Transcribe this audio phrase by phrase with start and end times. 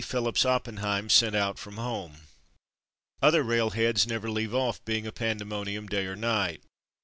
[0.03, 2.21] Phillips Oppen heim sent out from home.
[3.21, 6.63] Other railheads never leave off being a pandemonium day or night.